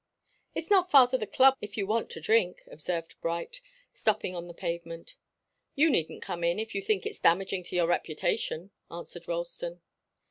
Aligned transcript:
"It's 0.55 0.71
not 0.71 0.89
far 0.89 1.07
to 1.09 1.17
the 1.19 1.27
club, 1.27 1.57
if 1.61 1.77
you 1.77 1.85
want 1.85 2.09
to 2.09 2.19
drink," 2.19 2.63
observed 2.71 3.21
Bright, 3.21 3.61
stopping 3.93 4.35
on 4.35 4.47
the 4.47 4.53
pavement. 4.55 5.15
"You 5.75 5.91
needn't 5.91 6.23
come 6.23 6.43
in, 6.43 6.57
if 6.57 6.73
you 6.73 6.81
think 6.81 7.05
it's 7.05 7.19
damaging 7.19 7.63
to 7.65 7.75
your 7.75 7.85
reputation," 7.85 8.71
answered 8.89 9.27
Ralston. 9.27 9.79